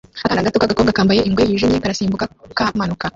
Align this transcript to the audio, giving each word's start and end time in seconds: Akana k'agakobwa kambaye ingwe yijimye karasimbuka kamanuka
Akana 0.27 0.51
k'agakobwa 0.53 0.95
kambaye 0.97 1.21
ingwe 1.27 1.43
yijimye 1.49 1.81
karasimbuka 1.83 2.25
kamanuka 2.57 3.05